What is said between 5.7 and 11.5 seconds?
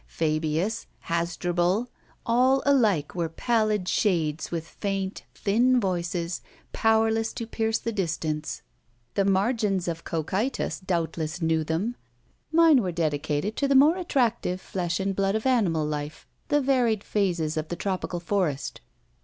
voices powerless to pierce the distance. The margins of Cocytus doubtless